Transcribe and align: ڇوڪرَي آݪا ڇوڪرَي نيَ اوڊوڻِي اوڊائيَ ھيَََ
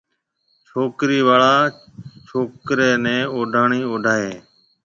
ڇوڪرَي 0.67 1.19
آݪا 1.33 1.55
ڇوڪرَي 2.27 2.89
نيَ 3.03 3.15
اوڊوڻِي 3.33 3.81
اوڊائيَ 3.89 4.23
ھيَََ 4.29 4.35